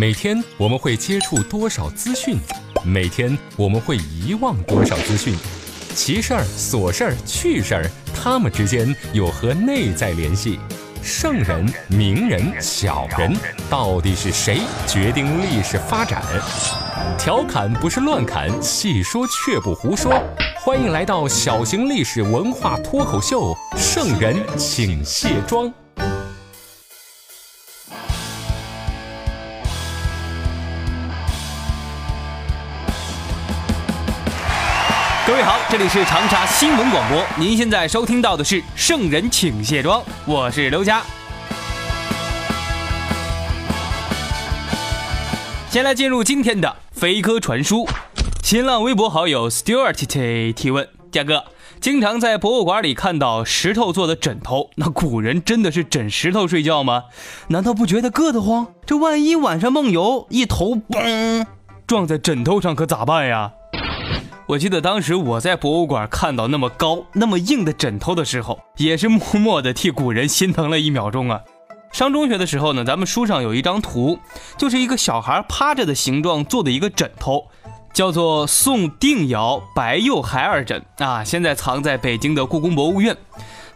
[0.00, 2.38] 每天我们会接触多少资讯？
[2.82, 5.36] 每天我们会遗忘多少资讯？
[5.94, 10.58] 奇事儿、琐事儿、趣事儿，他们之间有何内在联系？
[11.02, 13.36] 圣人、名人、小人，
[13.68, 16.22] 到底是谁决定历史发展？
[17.18, 20.14] 调侃不是乱侃，细说却不胡说。
[20.56, 25.66] 欢迎来到小型历史文化脱口秀《圣人请卸妆》。
[35.30, 41.02] 各位好，这里是长沙新闻广播，您现在收听到的是《圣人请卸妆》，我是刘佳。
[45.70, 47.86] 先来进入今天的飞科传书。
[48.42, 51.44] 新浪微博好友 Stuart 提问：嘉哥，
[51.80, 57.04] 经常在博物馆里看到石头做的枕头，那古人真的是枕石头睡觉吗？
[57.46, 58.66] 难道不觉得硌得慌？
[58.84, 61.46] 这万一晚上梦游，一头嘣
[61.86, 63.52] 撞在枕头上，可咋办呀？
[64.50, 71.40] 我记得当时我在博物馆看到那么高、那么硬的枕头的时候，也是默默的替古人心疼了一秒钟啊。
[71.92, 74.18] 上中学的时候呢，咱们书上有一张图，
[74.56, 77.44] 就是一个小孩趴着的形状做的一个枕头，
[77.92, 83.16] 叫做宋定窑白釉孩儿枕啊，现在藏在北京的故宫博物院。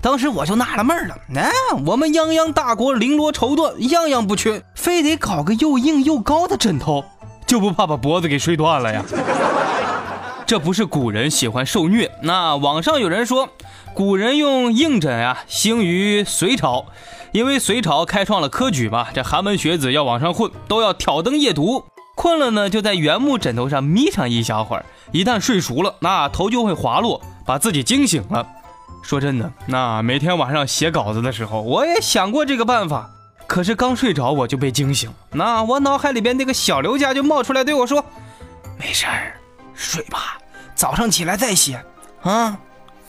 [0.01, 1.53] 当时我就纳了闷了，那，
[1.87, 7.05] 我们泱泱大国绫罗绸缎样样不缺，非得搞个又硬又高的枕头，
[7.47, 9.05] 就不怕把脖子给睡断了呀？
[10.47, 13.49] 这不是古人喜欢受虐，那网上有人说，
[13.95, 16.85] 古人用硬枕啊，兴于隋朝，
[17.33, 28.47] 因为隋朝开创了科举嘛，这寒门学子要往上混，都要挑灯夜读，困了呢，就在原木枕头上眯上一小会儿，一旦睡熟了，那头就会滑落，把自己惊醒了。
[29.03, 33.09] 说真的，那每天晚上写稿子的时候，我也想过这个办法，
[33.47, 38.05] 可是刚睡着我就被惊醒，那我脑海里边那个小刘家就冒出来对我说，
[38.79, 39.41] 没事儿。
[39.75, 40.39] 睡吧，
[40.75, 41.85] 早上起来再写，
[42.23, 42.59] 啊。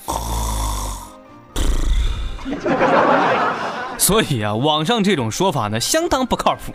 [3.98, 6.74] 所以啊，网上这种说法呢，相当不靠谱。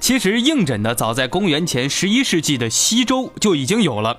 [0.00, 4.16] 其实硬枕呢，早在公元前十一世纪的西周就已经有了。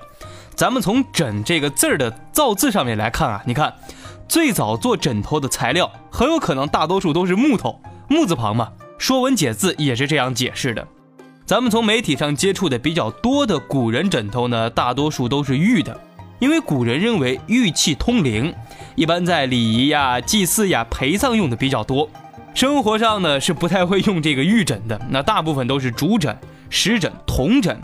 [0.56, 3.76] 咱们从“枕”这个字儿的造字上面来看啊，你看，
[4.30, 10.88] 最早做枕头的材料很有可能大多数都是木头，木字旁嘛，《说文解字》也是这样解释的。
[11.46, 15.96] 咱们从媒体上接触的比较多的古人枕头呢，大多数都是玉的，
[16.40, 18.52] 因为古人认为玉器通灵，
[18.96, 22.10] 一般在礼仪呀、祭祀呀、陪葬用的比较多。
[22.56, 26.36] 生活上呢是不太会用这个玉枕的，那大部分都是竹枕、
[26.72, 27.80] 石枕、铜枕。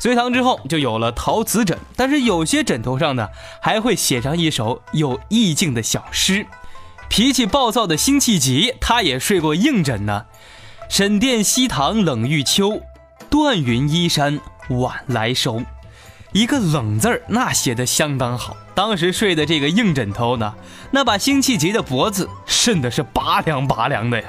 [0.00, 3.28] 隋唐之后就有了陶瓷枕，但是有些枕头上呢
[3.62, 6.44] 还会写上一首有意境的小诗。
[7.08, 10.24] 脾气暴躁的辛弃疾，他也睡过硬枕呢。
[10.88, 12.80] 沈殿西堂冷玉秋，
[13.30, 15.62] 断云衣衫晚来收。
[16.32, 18.56] 一个冷字儿，那写的相当好。
[18.74, 20.54] 当时睡的这个硬枕头呢，
[20.90, 24.28] 那把辛弃疾的脖子渗的是拔凉拔凉的呀。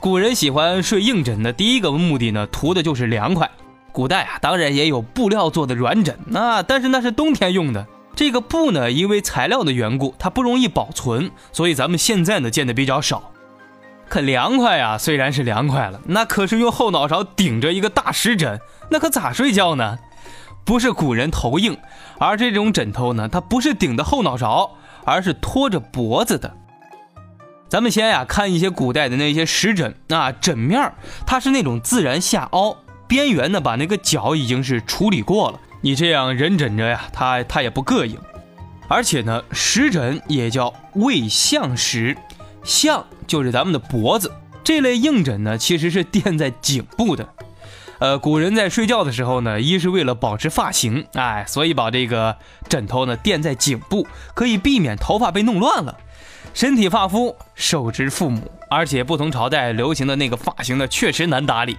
[0.00, 3.48] 古人喜欢睡硬枕的第一个目的呢，图的就是凉快。
[3.92, 7.86] 古代啊，当然也有布料做的软枕，那但是那是冬天用的。
[8.16, 13.32] 这个布呢，因为材料的缘故，它不容易保存，所以咱们现在呢见的比较少。
[14.10, 18.60] 可凉快呀，虽然是凉快了，那可是用后脑勺顶着一个大石枕，
[18.90, 19.98] 那可咋睡觉呢？
[20.64, 21.78] 不是古人头硬，
[22.18, 24.72] 而这种枕头呢，它不是顶的后脑勺，
[25.04, 26.54] 而是托着脖子的。
[27.68, 30.92] 咱们先呀看一些古代的那些石枕啊，枕面
[31.24, 32.76] 它是那种自然下凹，
[33.06, 38.18] 边缘呢把那个角已经是处理过了，你这样人枕着呀，它它也不膈应。
[38.88, 42.16] 而且呢，石枕也叫胃相石。
[42.62, 44.32] 相就是咱们的脖子，
[44.64, 47.28] 这类硬枕呢，其实是垫在颈部的。
[48.00, 52.36] 呃，古人在睡觉的时候呢，一是为了保持发型，哎，所以把这个
[52.68, 54.04] 枕头呢垫在颈部，
[54.34, 55.96] 可以避免头发被弄乱了。
[56.54, 61.76] 身体发肤受之父母，而且不同朝代流行的那个发型呢，确实难打理。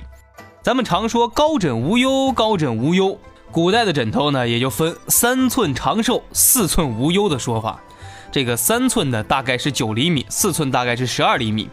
[0.63, 3.19] 咱们常说高枕无忧，高枕无忧，
[3.51, 7.81] 古代的枕头呢，也就分三寸长寿、四寸无忧的说法。
[8.31, 11.69] 这个三寸的大概是九厘米，四寸大概是十二厘米，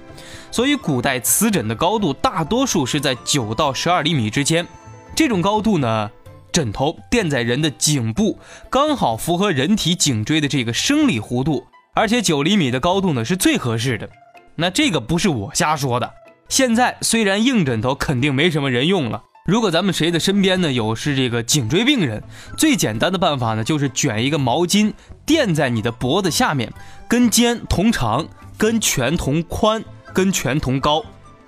[0.51, 4.67] 所以古代瓷枕的高度大多数是在九到十二厘米之间。
[5.15, 6.11] 这种高度呢，
[6.53, 8.39] 枕头垫在人的颈部，
[8.69, 14.11] 刚好符合人体颈椎的这个生理弧度，而且九厘米的高度呢是最合适的。
[14.57, 16.13] 那这个不是我瞎说的。
[16.49, 19.23] 现在虽然硬枕头肯定没什么人用了。
[19.49, 22.23] 如果咱们谁的身边呢有是这个颈椎病人，
[22.59, 24.93] 最简单的办法呢就是卷一个毛巾
[25.25, 26.71] 垫在你的脖子下面，
[27.09, 28.29] 跟肩同长，
[28.59, 31.03] 跟拳同宽，跟拳同高，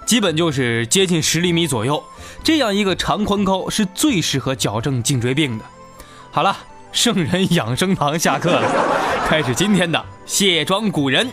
[0.07, 2.03] 基本就是接近十厘米左右。
[2.43, 5.65] 这样一个长宽高是最适合矫正颈椎病的。
[6.31, 6.57] 好了，
[6.93, 11.31] 圣人养生堂下课了，开始今天的卸妆古人。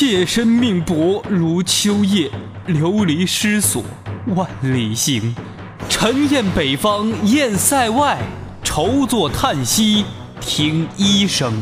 [0.00, 2.30] 妾身命薄如秋叶，
[2.64, 3.84] 流离失所
[4.28, 5.36] 万里行。
[5.90, 8.16] 沉雁北方雁塞外，
[8.64, 10.06] 愁坐叹息
[10.40, 11.52] 听医生。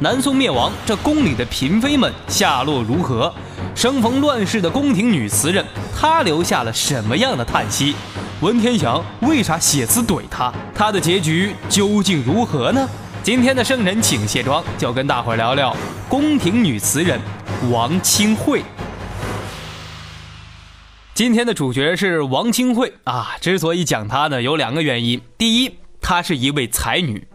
[0.00, 3.32] 南宋灭亡，这宫里的嫔妃们下落如何？
[3.76, 5.64] 生逢乱世的宫廷女词人，
[5.96, 7.94] 她留下了什么样的叹息？
[8.40, 10.52] 文天祥为啥写词怼她？
[10.74, 12.88] 她的结局究竟如何呢？
[13.22, 15.76] 今天的圣人请卸妆，就跟大伙聊聊
[16.08, 17.20] 宫廷女词人
[17.66, 18.62] 王清惠。
[21.12, 25.20] 今天的主角是王清惠啊，之所以讲她呢，有两个原因。
[25.36, 27.26] 第一，她是一位才女。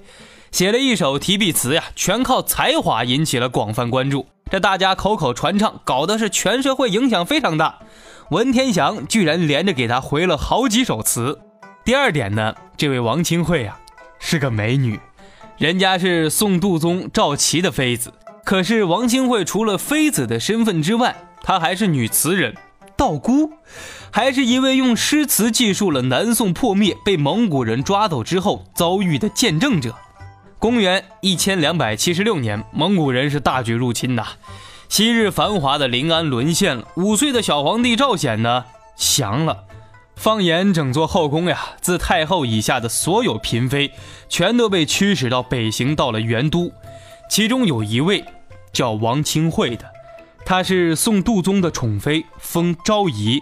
[0.49, 7.79] 写了一首提笔词呀，全靠才华引起了广泛关注，这大家口口传唱，搞的是全社会影响非常大。
[8.29, 11.37] 文天祥居然连着给她回了好几首词。
[11.83, 13.77] 第二点呢，这位王清惠啊
[14.19, 14.97] 是个美女，
[15.57, 18.13] 人家是宋度宗赵佶的妃子。
[18.43, 22.55] 可是王清惠除了妃子的身份之外，她还是女词人、
[22.97, 23.53] 道姑，
[24.11, 29.95] 还是一位用诗词记述了南宋破灭、被蒙古人抓走之后遭遇的见证者。
[30.59, 34.25] 公元一千两百七十六年，蒙古人是大举入侵呐，
[34.87, 36.87] 昔日繁华的临安沦陷了。
[36.95, 39.63] 五岁的小皇帝赵显呢，降了。
[40.15, 43.91] 放眼整座后宫呀，自太后以下的所有嫔妃，
[44.29, 46.71] 全都被驱使到北行，到了元都。
[47.29, 48.23] 其中有一位
[48.71, 49.85] 叫王清惠的，
[50.45, 53.41] 她是宋度宗的宠妃，封昭仪。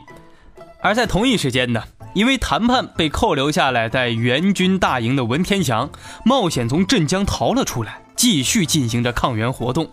[0.82, 1.84] 而在同一时间呢。
[2.14, 5.90] 因为谈判被扣留下来，在元军大营的文天祥
[6.26, 9.90] 冒险从镇江逃了出来，继续进行着抗元活动。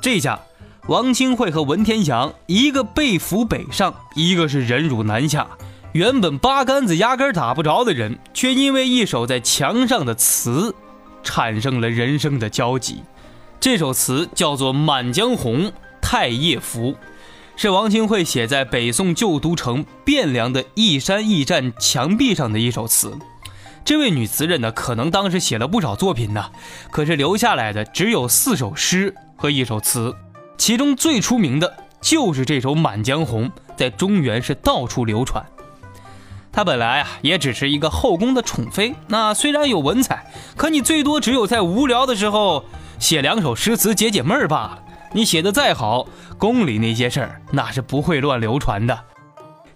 [0.00, 0.40] 这下，
[0.86, 5.48] 王清惠和文天祥一个被俘北上，一个是忍辱南下。
[5.90, 10.76] 原本八竿子压根打不着的人，却因为一首在墙上的词，
[11.22, 13.02] 产生了人生的交集。
[13.60, 15.66] 这首词叫做《满江红·
[16.00, 16.92] 太液符》。
[17.54, 23.16] 是王清惠写在北宋旧都城汴梁的一山驿站墙壁上的一首词。
[23.84, 26.50] 这位女词人呢，可能当时写了不少作品呢，
[26.90, 30.16] 可是留下来的只有四首诗和一首词，
[30.56, 35.44] 其中最出名的就是这首《满江红》，在中原是到处流传。
[36.52, 42.66] 她本来啊，也只是一个后宫的宠妃，那虽然有文采，可你最多只有在无聊的时候
[42.98, 44.82] 写两首诗词解解闷儿罢了。
[45.14, 46.06] 你写的再好，
[46.36, 49.00] 宫里那些事儿那是不会乱流传的，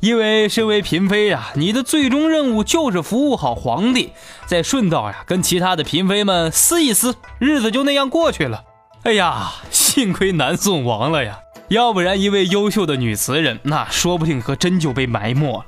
[0.01, 4.13] 因为身为嫔妃呀，你的最终任务就是服务好皇帝，
[4.45, 8.65] 再顺道呀跟其他的嫔妃们撕一撕，日子就那样过去了。
[9.05, 11.39] 哎呀，幸亏南宋亡了呀，
[11.69, 15.65] 要不然一位优秀的女词人，那说不定可真就被埋没了。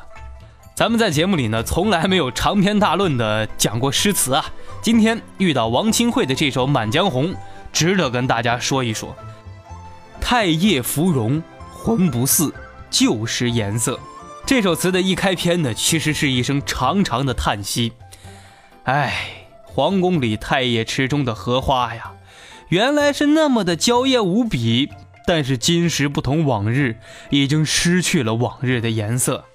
[0.79, 4.45] 咱们在节目里呢，从来没有长篇大论的讲过诗词啊，
[4.81, 7.35] 今天遇到王清惠的这首《满江红》，
[7.73, 9.13] 值得跟大家说一说。
[10.21, 11.43] 太液芙蓉，
[11.73, 12.55] 浑不似
[12.91, 13.99] 旧时颜色。
[14.47, 17.93] 这首词的一开篇呢，其实是一声长长的叹息。
[18.85, 22.13] 唉，皇宫里太液池中的荷花呀，
[22.69, 24.89] 原来是那么的娇艳无比，
[25.27, 26.99] 但是今时不同往日，
[27.31, 29.47] 已经失去了往日的颜色。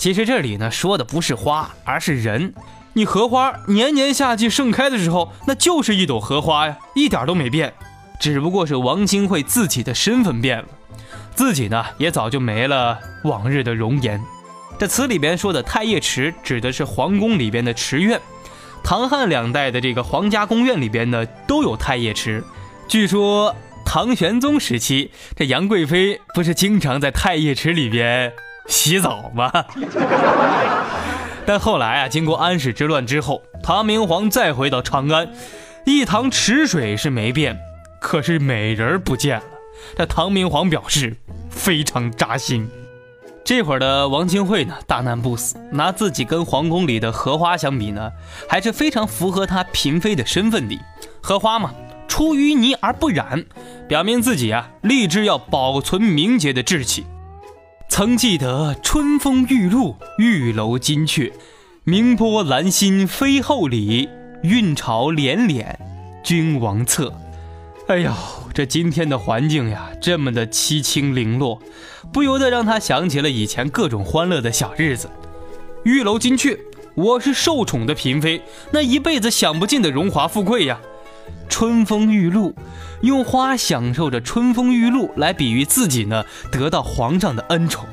[0.00, 2.54] 其实这里呢，说的不是花，而是人。
[2.94, 7.74] 你荷花年年夏季盛开的时候，那就是一朵荷花呀，一点都没变。
[8.18, 10.64] 只不过是王清惠自己的身份变了，
[11.34, 14.18] 自己呢也早就没了往日的容颜。
[14.78, 18.18] 这词里边说的太液池指的是皇宫里边的池苑，
[18.82, 22.42] 唐汉两代的这个皇家宫苑里边呢都有太液池。
[22.88, 23.54] 据说
[23.84, 28.32] 唐玄宗时期，这杨贵妃不是经常在太液池里边
[28.70, 29.52] 洗澡吗？
[31.44, 35.28] 但后来啊，经过安史之乱之后，唐明皇再回到长安，
[35.84, 37.58] 一塘池水是没变。
[38.00, 39.44] 可是美人不见了，
[39.96, 41.16] 这唐明皇表示
[41.50, 42.70] 非常扎心。
[43.44, 48.12] 这会儿的王清惠呢，大难不死，拿自己跟皇宫里的荷花相比呢，
[48.48, 50.78] 还是非常符合她嫔妃的身份的。
[51.20, 51.74] 荷花嘛，
[52.06, 53.44] 出淤泥而不染，
[53.88, 57.04] 表明自己啊，立志要保存名节的志气。
[57.90, 61.32] 曾记得春风玉露，玉楼金阙，
[61.82, 64.08] 明波兰心飞后里，
[64.44, 65.76] 运潮连连
[66.22, 67.12] 君王侧。
[67.88, 68.12] 哎呦，
[68.54, 71.60] 这今天的环境呀，这么的凄清零落，
[72.12, 75.10] 不由得让他想起了以前各种欢乐的小日子。
[75.82, 76.56] 玉楼金阙，
[76.94, 80.80] 我是受宠的嫔妃，那一辈子享不尽的荣华富贵呀。
[81.48, 82.54] 春风玉露，
[83.02, 87.86] 用花享受着春风玉露来比喻自己呢得到皇上的恩宠。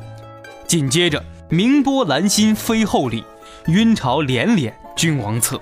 [0.65, 3.23] 紧接着，明波兰心非厚里，
[3.67, 5.59] 晕潮连连君王侧。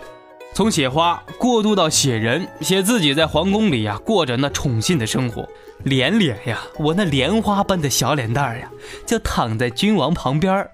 [0.53, 5.47] 从写花过渡到写人，写自己在皇宫里呀过着那宠信的生活。
[5.83, 8.69] 连连呀，我那莲花般的小脸蛋呀，
[9.05, 10.71] 就躺在君王旁边儿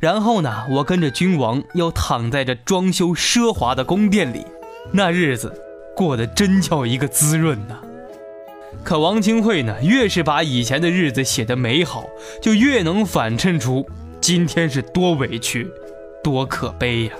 [0.00, 4.46] 然后呢，我跟着君王又躺在这装修奢华的宫殿里，
[4.92, 5.52] 那日子
[5.98, 7.76] 过得真叫一个滋润呐。
[8.84, 12.04] 可王清惠呢，越是把以前的日子写得美好，
[12.40, 13.84] 就越能反衬出
[14.20, 15.68] 今天是多委屈，
[16.22, 17.12] 多可悲呀。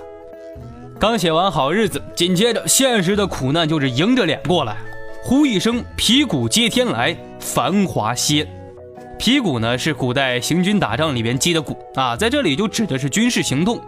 [0.97, 4.77] 刚写完好日子，紧接着现实的苦难就是迎着脸过来。
[5.23, 8.47] 呼一声，皮鼓接天来，繁华歇。
[9.17, 13.81] 皮鼓呢是古代行军打仗里边击的鼓啊，在这里就指的是军事行动。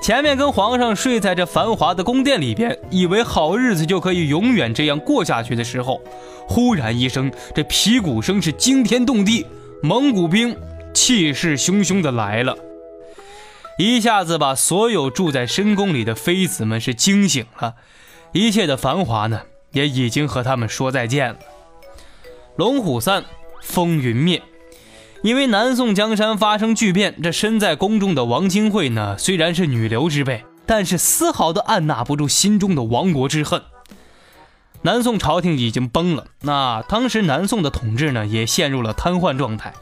[0.00, 6.00] 前面跟皇上睡在这繁华的宫殿里边，以为好日子就可以永远这样过下去的时候，
[6.46, 9.44] 忽然一声，这皮鼓声是惊天动地，
[9.82, 10.56] 蒙古兵
[10.94, 12.56] 气势汹汹的来了。
[13.76, 17.74] 一下子把所有住在深宫里的妃子们是惊醒了，
[18.32, 21.38] 一切的繁华呢，也已经和他们说再见了。
[22.56, 23.24] 龙虎散，
[23.62, 24.42] 风云灭。
[25.22, 33.62] 因为南宋江山发生巨变，这身在宫中的王清惠呢，虽然是女流之辈，但是丝毫都按捺不住心中的亡国之恨。
[34.82, 39.74] 南宋朝廷已经崩了，那当时南宋的统治呢，也陷入了瘫痪状态。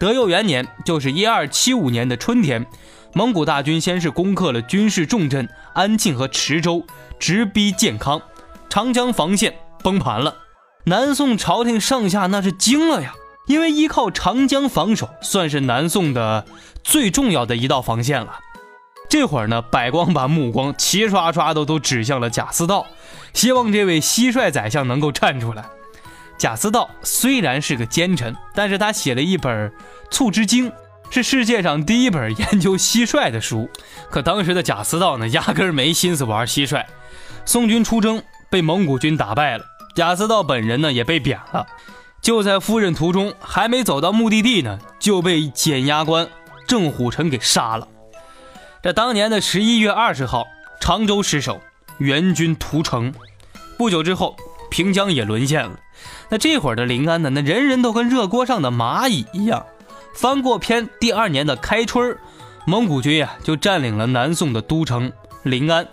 [0.00, 2.66] 德佑元年，就是一二七五年的春天。
[3.14, 6.84] 蒙古大军先是攻克了军事重镇安庆和池州，
[7.20, 8.20] 直逼建康，
[8.68, 10.34] 长江防线崩盘了。
[10.84, 13.12] 南宋朝廷上下那是惊了呀，
[13.46, 16.46] 因为依靠长江防守算是南宋的
[16.82, 18.38] 最重要的一道防线了。
[19.08, 22.86] 这会儿呢，百官把目光齐刷刷的都指向了贾似道，
[23.34, 25.64] 希望这位蟋蟀宰相能够站出来。
[26.38, 29.70] 贾似道虽然是个奸臣，但是他写了一本
[30.10, 30.70] 《促织经》。
[31.10, 33.68] 是世界上第一本研究蟋蟀的书，
[34.10, 36.82] 可当时的贾似道呢，压根儿没心思玩蟋蟀。
[37.44, 41.66] 宋军出征，被蒙古军打败了，贾似道本人呢也被贬了。
[42.22, 46.28] 就在赴任途中，还没走到目的地呢，就被检押官
[46.68, 47.88] 郑虎臣给杀了。
[48.80, 50.46] 这当年的十一月二十号，
[50.80, 51.60] 常州失守，
[51.98, 53.12] 援军屠城。
[53.76, 54.36] 不久之后，
[54.70, 55.80] 平江也沦陷了。
[56.28, 59.66] 那这会儿的临安呢，那人人都跟热锅上的蚂蚁一样。
[60.14, 62.16] 翻过篇第二年的开春
[62.66, 65.12] 蒙古军呀就占领了南宋的都城
[65.42, 65.88] 临安，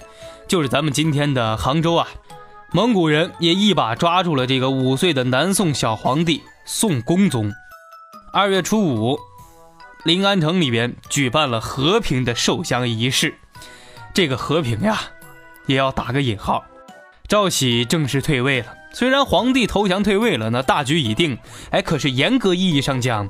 [0.47, 2.07] 就是咱们今天的杭州啊。
[2.71, 7.51] 蒙古人也一把抓住了这个五岁的南宋小皇帝宋恭宗。
[8.31, 9.17] 二月初五，
[10.03, 13.33] 临安城里边举办了和平的受降仪式。
[14.13, 14.99] 这个和平呀，
[15.65, 16.63] 也要打个引号。
[17.27, 18.67] 赵喜正式退位了。
[18.93, 21.39] 虽然皇帝投降退位了，那大局已定，
[21.71, 23.29] 哎，可是严格意义上讲。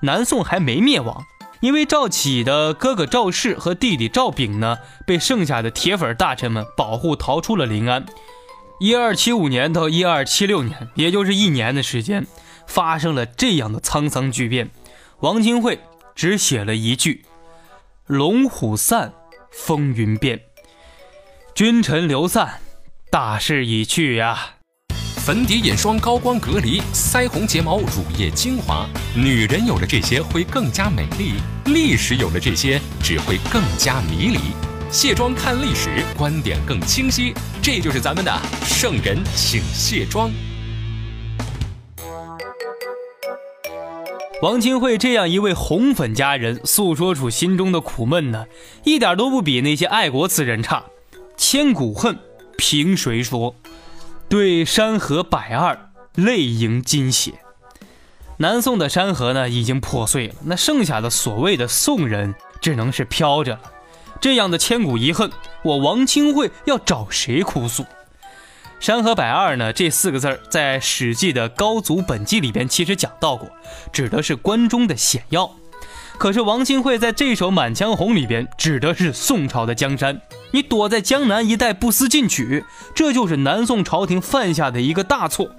[0.00, 1.24] 南宋还没灭亡，
[1.60, 8.06] 因为赵启的哥哥赵氏和弟弟赵昺呢，被剩下的铁粉大臣们保护逃出了临安。
[8.80, 12.24] 一二七五年到一二七六年，也就是一年的时间，
[12.68, 14.70] 发生了这样的沧桑巨变。
[15.18, 15.80] 王清惠
[16.14, 17.24] 只写了一句
[18.06, 19.12] ：“龙虎散，
[19.50, 20.40] 风云变，
[21.56, 22.60] 君臣流散，
[23.10, 24.50] 大势已去呀。”
[25.26, 31.34] 粉底、眼霜、高光、隔离、腮红、睫毛、乳液、精华，女人有了这些会更加美丽；
[31.66, 34.67] 历史有了这些只会更加迷离。
[34.90, 37.34] 卸妆看历史，观点更清晰。
[37.62, 38.32] 这就是咱们的
[38.64, 40.30] 圣人，请卸妆。
[44.40, 48.46] 王清惠这样一位红粉佳人，诉说出心中的苦闷呢，
[48.84, 50.84] 一点都不比那些爱国词人差。
[51.36, 52.18] 千古恨，
[52.56, 53.54] 凭谁说？
[54.28, 57.34] 对山河百二，泪盈襟血。
[58.38, 63.60] 南宋的山河呢，已经破碎了，那剩下的所谓的宋人，只能是飘着了。
[64.20, 65.30] 这样的千古遗恨，
[65.62, 67.84] 我王清惠要找谁哭诉？
[68.80, 69.72] 山河百二呢？
[69.72, 73.48] 这四个字在《史记》的《高祖本纪》里边其实讲到过，
[73.92, 75.50] 指的是关中的险要。
[76.16, 80.20] 可是王清惠在这首《满江红》里边，指的是宋朝的江山。
[80.52, 85.50] 你躲在江南一带不思进取，这就是南宋朝廷犯下的一个大错。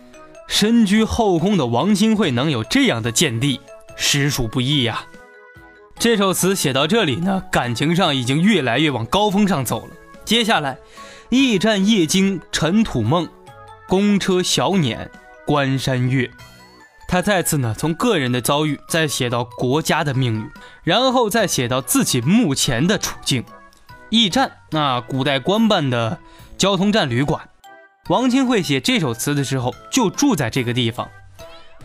[0.47, 3.59] 身居后宫的王清惠能有这样的见地，
[3.95, 5.03] 实属不易呀。
[5.99, 9.91] 这首词写到这里呢，感情上已经越来越往高峰上走了。
[10.23, 10.77] 接下来，
[11.27, 13.27] 驿站夜惊尘土梦，
[13.85, 15.09] 公车小辇
[15.45, 16.31] 关山月。
[17.05, 20.49] 他再次呢从个人的遭遇，再写到国家的命运，
[20.85, 23.43] 然后再写到自己目前的处境。
[24.09, 26.17] 驿站，那古代官办的
[26.57, 27.49] 交通站旅馆，
[28.07, 31.09] 王清惠写这首词的时候就住在这个地方。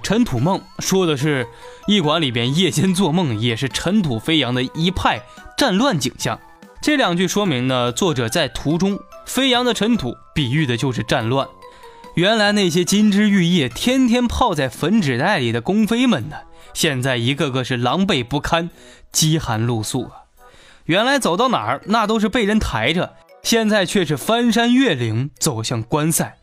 [0.04, 1.48] 尘土梦说的是
[1.86, 5.22] 驿馆里边夜间做梦也是尘土飞扬的一派
[5.56, 6.38] 战乱景象。
[6.82, 11.48] 这两句说明呢，作者在途中飞扬的尘土比喻的就是战乱。
[12.16, 16.36] 原来那些金枝玉叶、天天泡在粉纸袋里的宫妃们呢，
[16.74, 18.68] 现在一个个是狼狈不堪、
[19.10, 20.28] 饥寒露宿啊。
[20.84, 26.36] 原来走到哪儿那都是被人抬着，现在却是翻山越岭走向关塞，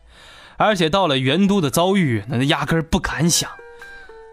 [0.62, 3.50] 而且到了元都的遭遇，那压根儿不敢想，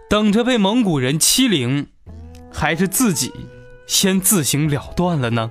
[0.07, 1.88] 等着被蒙古人欺凌，
[2.53, 3.33] 还是自己
[3.88, 5.50] 先自行了断了呢？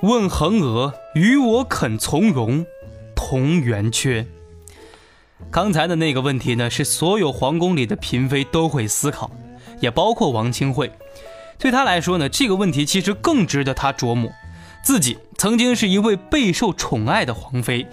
[0.00, 2.66] 问衡娥，与我肯从容，
[3.14, 4.26] 同圆缺。
[5.48, 9.30] 刚才的那个问题呢，是所有皇宫里的嫔妃都会思考，
[9.78, 10.90] 也包括王清惠。
[11.56, 14.32] 对他来说呢，这个问题其实更值得他琢磨。
[14.82, 17.86] 自己曾经是一位备受宠爱的皇妃，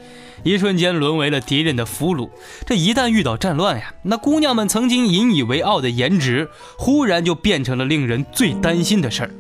[0.44, 2.29] 一瞬间沦为了敌人的俘虏。
[2.65, 9.32] 这一旦遇到战乱呀，那姑娘们曾经引以为傲的颜值，忽然就变成了令人最担心的事儿。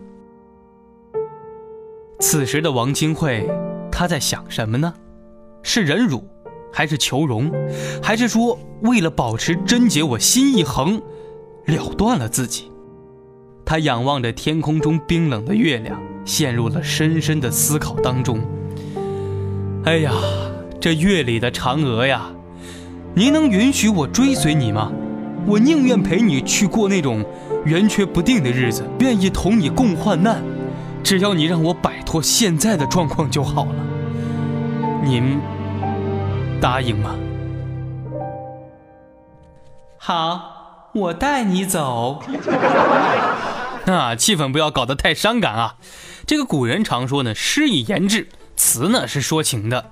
[2.19, 3.47] 此时的王清惠，
[3.91, 4.93] 她在想什么呢？
[5.63, 6.27] 是忍辱，
[6.71, 7.51] 还是求荣，
[8.01, 11.01] 还是说为了保持贞洁，我心一横，
[11.65, 12.71] 了断了自己？
[13.65, 18.39] 她仰望着天空中冰冷的月亮，陷入了深深的思考当中。
[19.85, 20.11] 哎呀，
[20.79, 22.29] 这月里的嫦娥呀，
[23.15, 24.91] 您能允许我追随你吗？
[25.45, 27.25] 我宁愿陪你去过那种
[27.63, 30.43] 圆缺不定的日子，愿意同你共患难，
[31.01, 33.75] 只要你让我摆脱现在的状况就好了。
[35.01, 35.39] 您
[36.59, 37.15] 答应吗？
[39.97, 42.21] 好，我带你走。
[43.87, 45.75] 啊，气氛不要搞得太伤感啊！
[46.27, 49.91] 这个古人常说呢，诗以言志，词呢是说情的。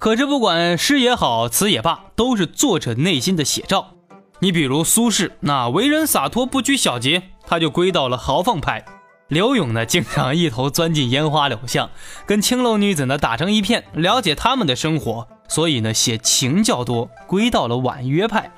[0.00, 3.94] 可是不管诗也好，词也罢，都是作者内心的写照。
[4.40, 8.82] 你比如苏轼，那为人洒脱不拘小节，他就归到了豪放派；
[9.28, 11.88] 柳永呢，经常一头钻进烟花柳巷，
[12.26, 18.50] 跟青楼女子呢打成一片，了解他们的生活，所以呢写情较多，归到了婉约派。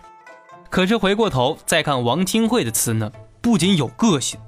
[0.71, 4.41] 可是回过头再看王清惠的词呢，不仅有个性。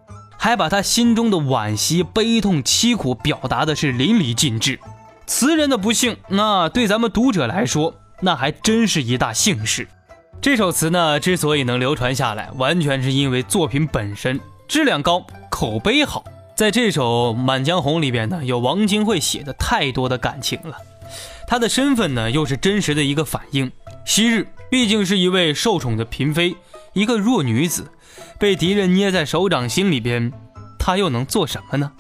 [0.43, 4.81] 还把他心中的惋惜、悲痛、凄苦表达的是淋漓尽致。
[5.25, 9.87] 词人的不幸，那对咱们读者来说，那还真是一大幸事。
[10.41, 16.25] 这首词呢，之所以能流传下来，完全是因为作品本身质量高、口碑好。
[16.57, 20.77] 在这首《满江红》里边呢，有王金惠写的太多的感情了。
[21.47, 23.71] 她的身份呢，又是真实的一个反应。
[24.05, 26.57] 昔日毕竟是一位受宠的嫔妃，
[26.95, 27.87] 一个弱女子。
[28.39, 30.33] 被敌人捏在手掌心里边，
[30.79, 31.93] 他又能做什么呢？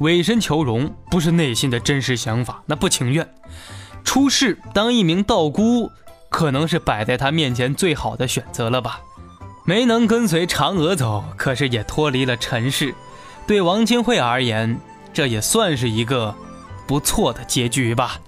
[0.00, 3.28] 委身求荣不是内心的真实想法，那不情愿。
[4.02, 5.90] 出世当一名道姑，
[6.28, 9.00] 可能是摆在他面前最好的选择了吧。
[9.64, 12.94] 没能跟随嫦娥走，可是也脱离了尘世。
[13.46, 14.78] 对王清惠而言，
[15.12, 16.34] 这也算是一个
[16.86, 18.18] 不错的结局吧。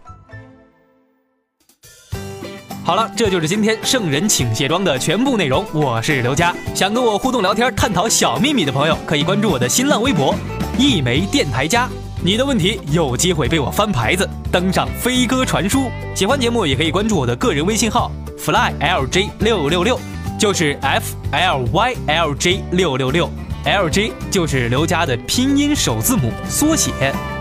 [2.86, 5.66] 好了，这就是今天圣人请卸妆的全部内容。
[5.72, 10.32] 我是刘佳，想跟我互动聊天、探讨小秘密的朋友，可以关注我的新浪微博
[10.78, 11.88] “一枚电台家”。
[12.22, 15.90] 你的问题有机会被我翻牌子，登上飞鸽传书。
[16.14, 19.98] 喜欢节目也可以关注我的个人微信号 “flylj 六六六”，
[20.38, 23.28] 就是 f l y l j 六六六
[23.64, 26.92] ，l j 就是刘佳的拼音首字母缩写。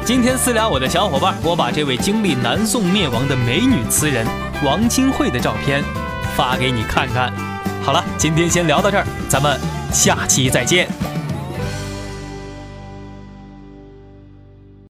[0.04, 4.26] 今天私聊我的小伙伴，我把这位经历南宋灭亡的美女词人。
[4.64, 5.84] 王清慧的照片
[6.36, 7.32] 发给你看看。
[7.84, 9.60] 好了，今天先聊到这儿，咱们
[9.92, 10.88] 下期再见。